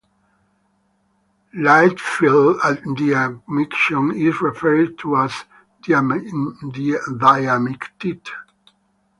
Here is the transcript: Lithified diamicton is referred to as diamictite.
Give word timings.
Lithified 1.53 2.57
diamicton 2.97 4.15
is 4.19 4.41
referred 4.41 4.97
to 4.97 5.15
as 5.17 5.31
diamictite. 5.83 7.01